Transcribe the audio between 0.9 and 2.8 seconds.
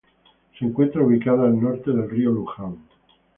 ubicado al norte del río Luján.